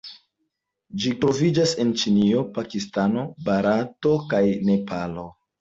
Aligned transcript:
Ĝi 1.03 1.11
troviĝas 1.25 1.73
en 1.83 1.91
Ĉinio, 2.03 2.41
Pakistano, 2.57 3.27
Barato 3.51 4.19
kaj 4.33 4.45
Nepalo. 4.73 5.33